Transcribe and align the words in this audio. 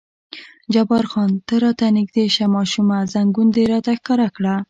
جبار 0.73 1.05
خان: 1.11 1.31
ته 1.47 1.55
را 1.61 1.71
نږدې 1.97 2.25
شه 2.35 2.45
ماشومه، 2.55 2.97
زنګون 3.13 3.47
دې 3.55 3.63
راته 3.71 3.91
ښکاره 3.99 4.27
کړه. 4.35 4.55